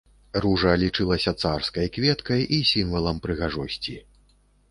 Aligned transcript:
Ружа 0.43 0.71
лічылася 0.83 1.33
царскай 1.43 1.91
кветкай 1.99 2.41
і 2.59 2.61
сімвалам 2.71 3.19
прыгажосці. 3.27 3.95